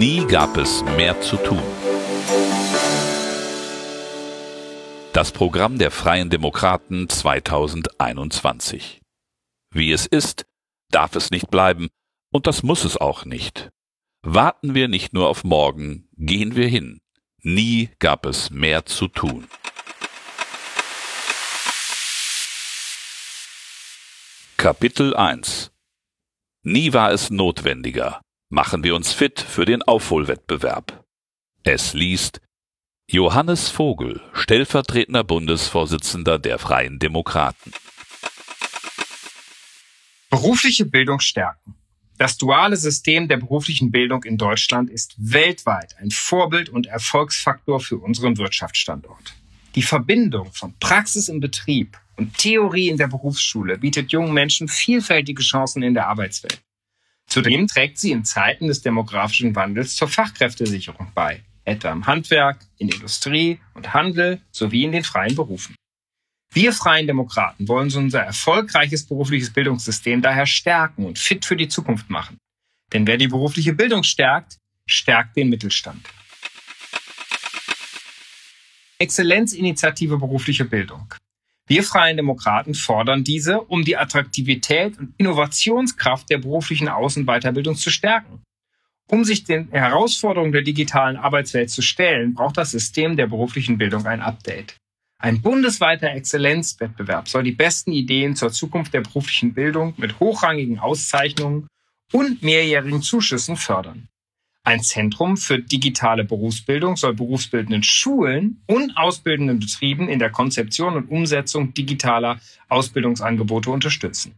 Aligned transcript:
Nie 0.00 0.26
gab 0.26 0.56
es 0.56 0.82
mehr 0.96 1.20
zu 1.20 1.36
tun. 1.36 1.62
Das 5.12 5.30
Programm 5.30 5.76
der 5.76 5.90
Freien 5.90 6.30
Demokraten 6.30 7.06
2021. 7.06 9.02
Wie 9.70 9.92
es 9.92 10.06
ist, 10.06 10.46
darf 10.88 11.16
es 11.16 11.30
nicht 11.30 11.50
bleiben, 11.50 11.90
und 12.32 12.46
das 12.46 12.62
muss 12.62 12.84
es 12.84 12.96
auch 12.96 13.26
nicht. 13.26 13.68
Warten 14.22 14.74
wir 14.74 14.88
nicht 14.88 15.12
nur 15.12 15.28
auf 15.28 15.44
morgen, 15.44 16.08
gehen 16.16 16.56
wir 16.56 16.66
hin. 16.66 17.02
Nie 17.42 17.90
gab 17.98 18.24
es 18.24 18.48
mehr 18.48 18.86
zu 18.86 19.06
tun. 19.06 19.46
Kapitel 24.56 25.14
1 25.14 25.72
Nie 26.62 26.94
war 26.94 27.12
es 27.12 27.28
notwendiger. 27.28 28.22
Machen 28.52 28.82
wir 28.82 28.96
uns 28.96 29.12
fit 29.12 29.38
für 29.38 29.64
den 29.64 29.80
Aufholwettbewerb. 29.82 31.04
Es 31.62 31.94
liest 31.94 32.40
Johannes 33.08 33.68
Vogel, 33.68 34.20
stellvertretender 34.32 35.22
Bundesvorsitzender 35.22 36.40
der 36.40 36.58
Freien 36.58 36.98
Demokraten. 36.98 37.72
Berufliche 40.30 40.84
Bildung 40.84 41.20
stärken. 41.20 41.76
Das 42.18 42.38
duale 42.38 42.76
System 42.76 43.28
der 43.28 43.36
beruflichen 43.36 43.92
Bildung 43.92 44.24
in 44.24 44.36
Deutschland 44.36 44.90
ist 44.90 45.14
weltweit 45.16 45.94
ein 46.00 46.10
Vorbild 46.10 46.70
und 46.70 46.88
Erfolgsfaktor 46.88 47.78
für 47.78 47.98
unseren 47.98 48.36
Wirtschaftsstandort. 48.36 49.36
Die 49.76 49.82
Verbindung 49.82 50.52
von 50.52 50.74
Praxis 50.80 51.28
im 51.28 51.38
Betrieb 51.38 51.96
und 52.16 52.36
Theorie 52.36 52.88
in 52.88 52.96
der 52.96 53.06
Berufsschule 53.06 53.78
bietet 53.78 54.10
jungen 54.10 54.34
Menschen 54.34 54.66
vielfältige 54.66 55.40
Chancen 55.40 55.84
in 55.84 55.94
der 55.94 56.08
Arbeitswelt. 56.08 56.60
Zudem 57.30 57.68
trägt 57.68 57.98
sie 57.98 58.10
in 58.10 58.24
Zeiten 58.24 58.66
des 58.66 58.82
demografischen 58.82 59.54
Wandels 59.54 59.94
zur 59.94 60.08
Fachkräftesicherung 60.08 61.12
bei, 61.14 61.44
etwa 61.64 61.92
im 61.92 62.06
Handwerk, 62.08 62.66
in 62.76 62.88
Industrie 62.88 63.60
und 63.74 63.94
Handel 63.94 64.40
sowie 64.50 64.82
in 64.82 64.90
den 64.90 65.04
freien 65.04 65.36
Berufen. 65.36 65.76
Wir 66.52 66.72
Freien 66.72 67.06
Demokraten 67.06 67.68
wollen 67.68 67.94
unser 67.94 68.22
erfolgreiches 68.22 69.06
berufliches 69.06 69.52
Bildungssystem 69.52 70.20
daher 70.20 70.46
stärken 70.46 71.06
und 71.06 71.20
fit 71.20 71.44
für 71.44 71.54
die 71.56 71.68
Zukunft 71.68 72.10
machen. 72.10 72.36
Denn 72.92 73.06
wer 73.06 73.16
die 73.16 73.28
berufliche 73.28 73.74
Bildung 73.74 74.02
stärkt, 74.02 74.58
stärkt 74.86 75.36
den 75.36 75.50
Mittelstand. 75.50 76.08
Exzellenzinitiative 78.98 80.18
berufliche 80.18 80.64
Bildung. 80.64 81.14
Wir 81.70 81.84
Freien 81.84 82.16
Demokraten 82.16 82.74
fordern 82.74 83.22
diese, 83.22 83.60
um 83.60 83.84
die 83.84 83.96
Attraktivität 83.96 84.98
und 84.98 85.14
Innovationskraft 85.18 86.28
der 86.28 86.38
beruflichen 86.38 86.88
Außen- 86.88 87.20
und 87.20 87.26
Weiterbildung 87.26 87.76
zu 87.76 87.90
stärken. 87.90 88.42
Um 89.06 89.24
sich 89.24 89.44
den 89.44 89.70
Herausforderungen 89.70 90.50
der 90.50 90.62
digitalen 90.62 91.16
Arbeitswelt 91.16 91.70
zu 91.70 91.80
stellen, 91.80 92.34
braucht 92.34 92.56
das 92.56 92.72
System 92.72 93.16
der 93.16 93.28
beruflichen 93.28 93.78
Bildung 93.78 94.04
ein 94.06 94.20
Update. 94.20 94.78
Ein 95.20 95.42
bundesweiter 95.42 96.10
Exzellenzwettbewerb 96.10 97.28
soll 97.28 97.44
die 97.44 97.52
besten 97.52 97.92
Ideen 97.92 98.34
zur 98.34 98.50
Zukunft 98.50 98.92
der 98.92 99.02
beruflichen 99.02 99.54
Bildung 99.54 99.94
mit 99.96 100.18
hochrangigen 100.18 100.80
Auszeichnungen 100.80 101.68
und 102.10 102.42
mehrjährigen 102.42 103.00
Zuschüssen 103.00 103.54
fördern. 103.54 104.08
Ein 104.62 104.82
Zentrum 104.82 105.38
für 105.38 105.58
digitale 105.58 106.24
Berufsbildung 106.24 106.96
soll 106.96 107.14
berufsbildenden 107.14 107.82
Schulen 107.82 108.62
und 108.66 108.94
ausbildenden 108.96 109.58
Betrieben 109.58 110.08
in 110.08 110.18
der 110.18 110.30
Konzeption 110.30 110.96
und 110.96 111.10
Umsetzung 111.10 111.72
digitaler 111.72 112.38
Ausbildungsangebote 112.68 113.70
unterstützen. 113.70 114.34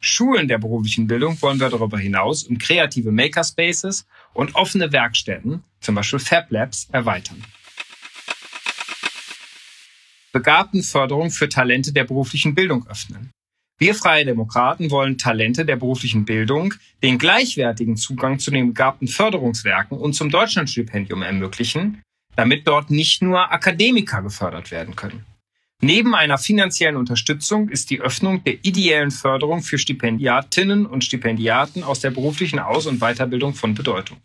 Schulen 0.00 0.48
der 0.48 0.58
beruflichen 0.58 1.06
Bildung 1.06 1.40
wollen 1.42 1.60
wir 1.60 1.68
darüber 1.68 1.98
hinaus 1.98 2.44
um 2.44 2.56
kreative 2.58 3.12
Makerspaces 3.12 4.06
und 4.32 4.54
offene 4.54 4.92
Werkstätten, 4.92 5.62
zum 5.80 5.94
Beispiel 5.94 6.20
Fab 6.20 6.50
Labs, 6.50 6.88
erweitern. 6.92 7.44
Begabtenförderung 10.32 11.30
für 11.30 11.48
Talente 11.48 11.92
der 11.92 12.04
beruflichen 12.04 12.54
Bildung 12.54 12.86
öffnen. 12.88 13.30
Wir 13.78 13.94
Freie 13.94 14.24
Demokraten 14.24 14.90
wollen 14.90 15.18
Talente 15.18 15.66
der 15.66 15.76
beruflichen 15.76 16.24
Bildung 16.24 16.72
den 17.02 17.18
gleichwertigen 17.18 17.98
Zugang 17.98 18.38
zu 18.38 18.50
den 18.50 18.68
begabten 18.68 19.06
Förderungswerken 19.06 19.98
und 19.98 20.14
zum 20.14 20.30
Deutschlandstipendium 20.30 21.20
ermöglichen, 21.20 22.00
damit 22.36 22.66
dort 22.66 22.90
nicht 22.90 23.20
nur 23.20 23.52
Akademiker 23.52 24.22
gefördert 24.22 24.70
werden 24.70 24.96
können. 24.96 25.26
Neben 25.82 26.14
einer 26.14 26.38
finanziellen 26.38 26.96
Unterstützung 26.96 27.68
ist 27.68 27.90
die 27.90 28.00
Öffnung 28.00 28.42
der 28.44 28.64
ideellen 28.64 29.10
Förderung 29.10 29.62
für 29.62 29.76
Stipendiatinnen 29.76 30.86
und 30.86 31.04
Stipendiaten 31.04 31.82
aus 31.82 32.00
der 32.00 32.12
beruflichen 32.12 32.58
Aus- 32.58 32.86
und 32.86 33.00
Weiterbildung 33.00 33.52
von 33.52 33.74
Bedeutung. 33.74 34.16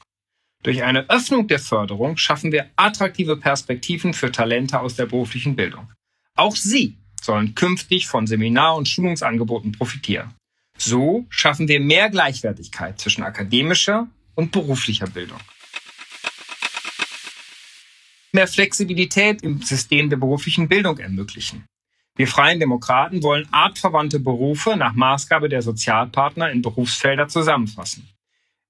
Durch 0.63 0.84
eine 0.84 1.09
Öffnung 1.09 1.50
der 1.50 1.59
Förderung 1.59 2.16
schaffen 2.16 2.53
wir 2.53 2.69
attraktive 2.78 3.35
Perspektiven 3.35 4.13
für 4.13 4.31
Talente 4.31 4.79
aus 4.79 4.95
der 4.95 5.07
beruflichen 5.07 5.57
Bildung. 5.57 5.91
Auch 6.35 6.56
sie 6.56 7.00
sollen 7.24 7.56
künftig 7.56 8.08
von 8.08 8.28
Seminar- 8.28 8.76
und 8.76 8.88
Schulungsangeboten 8.88 9.72
profitieren. 9.72 10.34
So 10.78 11.26
schaffen 11.30 11.68
wir 11.68 11.80
mehr 11.80 12.09
Gleichwertigkeit 12.09 13.00
zwischen 13.00 13.24
akademischer 13.24 14.08
und 14.36 14.52
beruflicher 14.52 15.08
Bildung. 15.08 15.40
Mehr 18.34 18.48
Flexibilität 18.48 19.44
im 19.44 19.62
System 19.62 20.09
der 20.09 20.18
beruflichen 20.18 20.70
Bildung 20.70 20.98
ermöglichen. 20.98 21.66
Wir 22.16 22.28
Freien 22.28 22.59
Demokraten 22.59 23.24
wollen 23.24 23.48
artverwandte 23.52 24.20
Berufe 24.20 24.76
nach 24.76 24.94
Maßgabe 24.94 25.50
der 25.50 25.62
Sozialpartner 25.62 26.50
in 26.52 26.62
Berufsfelder 26.62 27.28
zusammenfassen. 27.28 28.09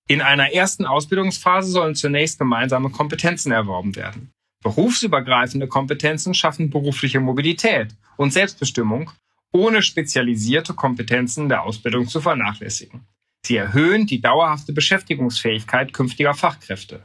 In 0.08 0.22
einer 0.22 0.52
ersten 0.52 0.86
Ausbildungsphase 0.86 1.72
sollen 1.72 1.96
zunächst 1.96 2.40
gemeinsame 2.40 2.90
Kompetenzen 2.90 3.52
erworben 3.52 3.96
werden. 3.96 4.32
Berufsübergreifende 4.62 5.68
Kompetenzen 5.68 6.34
schaffen 6.34 6.70
berufliche 6.70 7.20
Mobilität 7.20 7.96
und 8.18 8.32
Selbstbestimmung, 8.32 9.12
ohne 9.52 9.82
spezialisierte 9.82 10.74
Kompetenzen 10.74 11.50
der 11.50 11.64
Ausbildung 11.64 12.08
zu 12.08 12.22
vernachlässigen. 12.22 13.08
Sie 13.44 13.58
erhöhen 13.58 14.06
die 14.06 14.22
dauerhafte 14.22 14.72
Beschäftigungsfähigkeit 14.72 15.94
künftiger 15.94 16.34
Fachkräfte. 16.34 17.04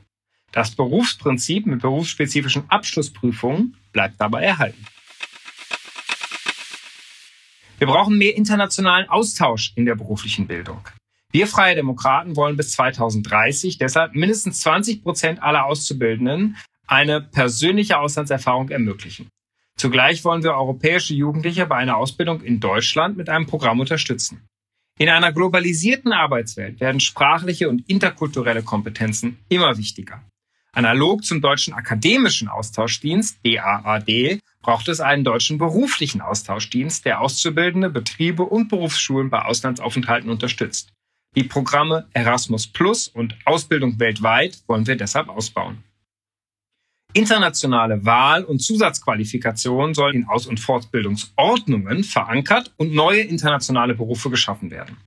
Das 0.52 0.70
Berufsprinzip 0.70 1.66
mit 1.66 1.80
berufsspezifischen 1.80 2.64
Abschlussprüfungen 2.68 3.76
bleibt 3.92 4.20
dabei 4.20 4.42
erhalten. 4.42 4.86
Wir 7.78 7.86
brauchen 7.86 8.16
mehr 8.16 8.36
internationalen 8.36 9.08
Austausch 9.08 9.72
in 9.76 9.84
der 9.86 9.96
beruflichen 9.96 10.46
Bildung. 10.46 10.88
Wir 11.30 11.46
Freie 11.46 11.74
Demokraten 11.74 12.36
wollen 12.36 12.56
bis 12.56 12.72
2030 12.72 13.76
deshalb 13.76 14.14
mindestens 14.14 14.60
20 14.60 15.02
Prozent 15.02 15.42
aller 15.42 15.66
Auszubildenden 15.66 16.56
eine 16.86 17.20
persönliche 17.20 17.98
Auslandserfahrung 17.98 18.68
ermöglichen. 18.70 19.28
Zugleich 19.76 20.24
wollen 20.24 20.42
wir 20.42 20.54
europäische 20.54 21.14
Jugendliche 21.14 21.66
bei 21.66 21.76
einer 21.76 21.96
Ausbildung 21.96 22.40
in 22.42 22.60
Deutschland 22.60 23.16
mit 23.16 23.28
einem 23.28 23.46
Programm 23.46 23.78
unterstützen. 23.80 24.46
In 24.98 25.10
einer 25.10 25.32
globalisierten 25.32 26.12
Arbeitswelt 26.12 26.80
werden 26.80 27.00
sprachliche 27.00 27.68
und 27.68 27.86
interkulturelle 27.86 28.62
Kompetenzen 28.62 29.38
immer 29.50 29.76
wichtiger. 29.76 30.22
Analog 30.72 31.24
zum 31.24 31.42
deutschen 31.42 31.74
akademischen 31.74 32.48
Austauschdienst, 32.48 33.38
DAAD, 33.44 34.40
braucht 34.62 34.88
es 34.88 35.00
einen 35.00 35.24
deutschen 35.24 35.58
beruflichen 35.58 36.20
Austauschdienst, 36.20 37.04
der 37.04 37.20
Auszubildende, 37.20 37.90
Betriebe 37.90 38.42
und 38.42 38.68
Berufsschulen 38.68 39.30
bei 39.30 39.42
Auslandsaufenthalten 39.42 40.30
unterstützt. 40.30 40.92
Die 41.34 41.44
Programme 41.44 42.08
Erasmus 42.14 42.66
Plus 42.66 43.08
und 43.08 43.36
Ausbildung 43.44 44.00
weltweit 44.00 44.62
wollen 44.66 44.86
wir 44.86 44.96
deshalb 44.96 45.28
ausbauen. 45.28 45.84
Internationale 47.16 48.04
Wahl- 48.04 48.44
und 48.44 48.58
Zusatzqualifikationen 48.58 49.94
sollen 49.94 50.16
in 50.16 50.28
Aus- 50.28 50.46
und 50.46 50.60
Fortbildungsordnungen 50.60 52.04
verankert 52.04 52.74
und 52.76 52.92
neue 52.92 53.22
internationale 53.22 53.94
Berufe 53.94 54.28
geschaffen 54.28 54.70
werden. 54.70 54.98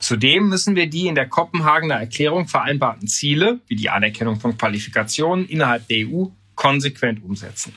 Zudem 0.00 0.48
müssen 0.48 0.74
wir 0.74 0.90
die 0.90 1.06
in 1.06 1.14
der 1.14 1.28
Kopenhagener 1.28 1.94
Erklärung 1.94 2.48
vereinbarten 2.48 3.06
Ziele, 3.06 3.60
wie 3.68 3.76
die 3.76 3.90
Anerkennung 3.90 4.40
von 4.40 4.58
Qualifikationen 4.58 5.46
innerhalb 5.46 5.86
der 5.86 6.08
EU, 6.08 6.24
konsequent 6.56 7.22
umsetzen. 7.22 7.72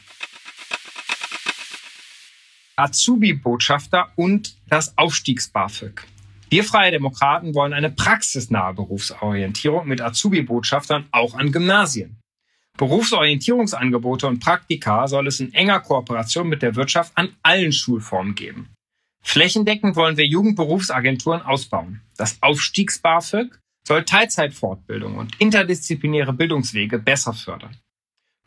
Azubi-Botschafter 2.78 4.10
und 4.16 4.56
das 4.68 4.98
Aufstiegs-BAföG. 4.98 6.08
Wir 6.50 6.64
Freie 6.64 6.90
Demokraten 6.90 7.54
wollen 7.54 7.74
eine 7.74 7.92
praxisnahe 7.92 8.74
Berufsorientierung 8.74 9.88
mit 9.88 10.02
Azubi-Botschaftern 10.02 11.06
auch 11.12 11.36
an 11.36 11.52
Gymnasien. 11.52 12.18
Berufsorientierungsangebote 12.78 14.28
und 14.28 14.40
Praktika 14.40 15.08
soll 15.08 15.28
es 15.28 15.40
in 15.40 15.54
enger 15.54 15.80
Kooperation 15.80 16.50
mit 16.50 16.62
der 16.62 16.76
Wirtschaft 16.76 17.14
an 17.16 17.30
allen 17.42 17.72
Schulformen 17.72 18.36
geben. 18.36 18.70
Flächendeckend 19.24 19.96
wollen 19.96 20.18
wir 20.18 20.26
Jugendberufsagenturen 20.26 21.42
ausbauen. 21.42 22.02
Das 22.18 22.38
Aufstiegs-BAföG 22.42 23.58
soll 23.88 24.04
Teilzeitfortbildung 24.04 25.18
und 25.18 25.40
interdisziplinäre 25.40 26.34
Bildungswege 26.34 27.00
besser 27.00 27.34
fördern. 27.34 27.78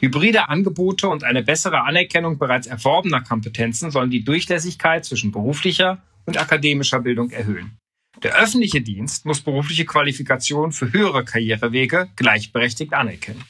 Hybride 0.00 0.48
Angebote 0.48 1.08
und 1.08 1.24
eine 1.24 1.42
bessere 1.42 1.82
Anerkennung 1.82 2.38
bereits 2.38 2.68
erworbener 2.68 3.22
Kompetenzen 3.22 3.90
sollen 3.90 4.10
die 4.10 4.24
Durchlässigkeit 4.24 5.04
zwischen 5.04 5.32
beruflicher 5.32 6.02
und 6.26 6.38
akademischer 6.38 7.00
Bildung 7.00 7.30
erhöhen. 7.30 7.76
Der 8.22 8.36
öffentliche 8.36 8.80
Dienst 8.80 9.26
muss 9.26 9.40
berufliche 9.40 9.84
Qualifikation 9.84 10.72
für 10.72 10.92
höhere 10.92 11.24
Karrierewege 11.24 12.08
gleichberechtigt 12.14 12.92
anerkennen. 12.92 13.44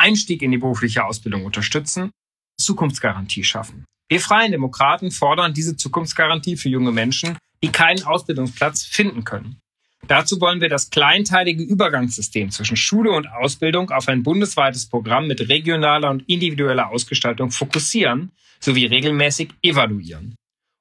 Einstieg 0.00 0.42
in 0.42 0.50
die 0.50 0.58
berufliche 0.58 1.04
Ausbildung 1.04 1.44
unterstützen, 1.44 2.10
Zukunftsgarantie 2.58 3.44
schaffen. 3.44 3.84
Wir 4.08 4.20
Freien 4.20 4.52
Demokraten 4.52 5.10
fordern 5.10 5.54
diese 5.54 5.76
Zukunftsgarantie 5.76 6.56
für 6.56 6.68
junge 6.68 6.90
Menschen, 6.90 7.38
die 7.62 7.70
keinen 7.70 8.02
Ausbildungsplatz 8.02 8.84
finden 8.84 9.24
können. 9.24 9.60
Dazu 10.08 10.40
wollen 10.40 10.60
wir 10.60 10.68
das 10.68 10.90
kleinteilige 10.90 11.62
Übergangssystem 11.62 12.50
zwischen 12.50 12.76
Schule 12.76 13.12
und 13.12 13.30
Ausbildung 13.30 13.90
auf 13.90 14.08
ein 14.08 14.22
bundesweites 14.22 14.88
Programm 14.88 15.26
mit 15.26 15.48
regionaler 15.48 16.10
und 16.10 16.28
individueller 16.28 16.88
Ausgestaltung 16.88 17.50
fokussieren 17.50 18.32
sowie 18.58 18.86
regelmäßig 18.86 19.50
evaluieren. 19.62 20.34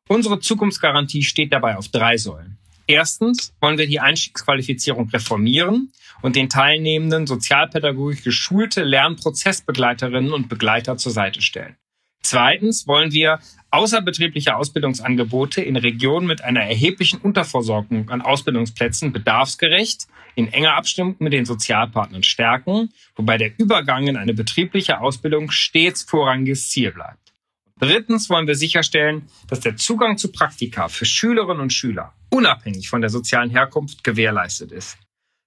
Unsere 0.08 0.40
Zukunftsgarantie 0.40 1.24
steht 1.24 1.54
dabei 1.54 1.78
auf 1.78 1.90
drei 1.90 2.18
Säulen. 2.18 2.59
Erstens 2.90 3.54
wollen 3.62 3.78
wir 3.78 3.86
die 3.86 4.00
Einstiegsqualifizierung 4.00 5.10
reformieren 5.10 5.94
und 6.24 6.36
den 6.36 6.50
Teilnehmenden 6.50 7.28
sozialpädagogisch 7.28 8.24
geschulte 8.24 8.84
Lernprozessbegleiterinnen 8.84 10.34
und 10.34 10.50
Begleiter 10.50 10.98
zur 10.98 11.12
Seite 11.12 11.44
stellen. 11.44 11.76
Zweitens 12.24 12.88
wollen 12.88 13.12
wir 13.12 13.42
außerbetriebliche 13.70 14.56
Ausbildungsangebote 14.56 15.62
in 15.62 15.76
Regionen 15.76 16.26
mit 16.26 16.44
einer 16.44 16.62
erheblichen 16.62 17.22
Unterversorgung 17.22 18.10
an 18.10 18.24
Ausbildungsplätzen 18.24 19.14
bedarfsgerecht 19.14 20.08
in 20.34 20.52
enger 20.52 20.74
Abstimmung 20.74 21.16
mit 21.20 21.34
den 21.34 21.46
Sozialpartnern 21.46 22.24
stärken, 22.24 22.90
wobei 23.16 23.38
der 23.38 23.52
Übergang 23.60 24.08
in 24.08 24.18
eine 24.18 24.34
betriebliche 24.34 25.00
Ausbildung 25.00 25.52
stets 25.52 26.02
vorrangiges 26.02 26.70
Ziel 26.70 26.92
bleibt. 26.92 27.29
Drittens 27.80 28.30
wollen 28.30 28.48
wir 28.48 28.56
sicherstellen, 28.56 29.30
dass 29.48 29.62
der 29.62 29.78
Zugang 29.78 30.18
zu 30.18 30.32
Praktika 30.32 30.90
für 30.90 31.06
Schülerinnen 31.06 31.62
und 31.62 31.74
Schüler 31.74 32.14
unabhängig 32.30 32.90
von 32.90 33.02
der 33.02 33.10
sozialen 33.10 33.50
Herkunft 33.50 34.04
gewährleistet 34.04 34.72
ist. 34.72 34.98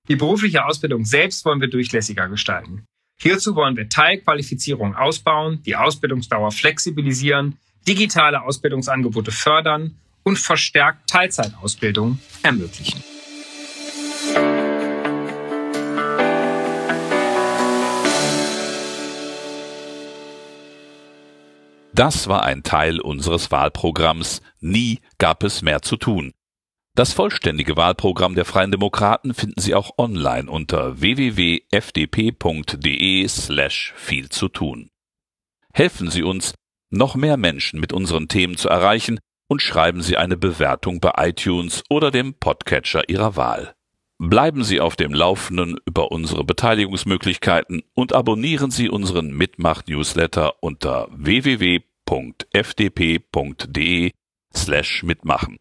Die 0.08 0.17
berufliche 0.17 0.64
Ausbildung 0.64 1.05
selbst 1.05 1.44
wollen 1.44 1.61
wir 1.61 1.69
durchlässiger 1.69 2.29
gestalten. 2.29 2.84
Hierzu 3.20 3.55
wollen 3.55 3.76
wir 3.76 3.88
Teilqualifizierung 3.88 4.96
ausbauen, 4.96 5.62
die 5.64 5.76
Ausbildungsdauer 5.76 6.50
flexibilisieren, 6.50 7.58
digitale 7.87 8.43
Ausbildungsangebote 8.43 9.31
fördern 9.31 9.96
und 10.25 10.38
verstärkt 10.38 11.08
Teilzeitausbildung 11.08 12.19
ermöglichen. 12.43 13.05
Das 21.94 22.26
war 22.26 22.42
ein 22.44 22.62
Teil 22.62 23.00
unseres 23.00 23.50
Wahlprogramms 23.50 24.40
Nie 24.60 25.00
gab 25.18 25.42
es 25.42 25.60
mehr 25.62 25.82
zu 25.82 25.96
tun. 25.96 26.32
Das 26.94 27.12
vollständige 27.12 27.76
Wahlprogramm 27.76 28.34
der 28.34 28.44
Freien 28.44 28.70
Demokraten 28.70 29.34
finden 29.34 29.60
Sie 29.60 29.74
auch 29.74 29.92
online 29.98 30.50
unter 30.50 31.00
www.fdp.de 31.00 31.68
slash 33.28 33.94
viel 33.96 34.28
zu 34.28 34.48
tun. 34.48 34.90
Helfen 35.72 36.10
Sie 36.10 36.22
uns, 36.22 36.54
noch 36.90 37.14
mehr 37.14 37.38
Menschen 37.38 37.80
mit 37.80 37.94
unseren 37.94 38.28
Themen 38.28 38.58
zu 38.58 38.68
erreichen 38.68 39.18
und 39.48 39.62
schreiben 39.62 40.02
Sie 40.02 40.18
eine 40.18 40.36
Bewertung 40.36 41.00
bei 41.00 41.12
iTunes 41.16 41.82
oder 41.88 42.10
dem 42.10 42.34
Podcatcher 42.34 43.08
Ihrer 43.08 43.36
Wahl. 43.36 43.74
Bleiben 44.24 44.62
Sie 44.62 44.80
auf 44.80 44.94
dem 44.94 45.12
Laufenden 45.12 45.78
über 45.84 46.12
unsere 46.12 46.44
Beteiligungsmöglichkeiten 46.44 47.82
und 47.92 48.12
abonnieren 48.12 48.70
Sie 48.70 48.88
unseren 48.88 49.32
Mitmach-Newsletter 49.32 50.62
unter 50.62 51.08
www.fdp.de 51.10 51.82
slash 54.54 55.02
mitmachen. 55.02 55.58